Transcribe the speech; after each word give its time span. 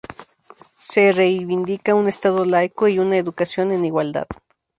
Se 0.79 1.11
reivindica 1.11 1.93
un 1.93 2.07
estado 2.07 2.43
laico 2.43 2.87
y 2.87 2.97
una 2.97 3.17
educación 3.17 3.69
en 3.71 3.85
igualdad. 3.85 4.25